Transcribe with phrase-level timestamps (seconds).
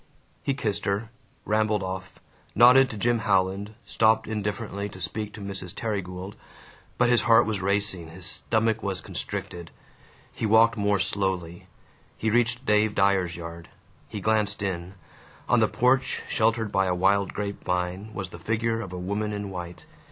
[0.41, 1.11] He kissed her,
[1.45, 2.17] rambled off,
[2.55, 5.75] nodded to Jim Howland, stopped indifferently to speak to Mrs.
[5.75, 6.35] Terry Gould.
[6.97, 9.69] But his heart was racing, his stomach was constricted.
[10.33, 11.67] He walked more slowly.
[12.17, 13.69] He reached Dave Dyer's yard.
[14.09, 14.95] He glanced in.
[15.47, 19.31] On the porch, sheltered by a wild grape vine, was the figure of a woman
[19.31, 19.85] in white.